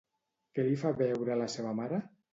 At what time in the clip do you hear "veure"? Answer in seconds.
1.03-1.35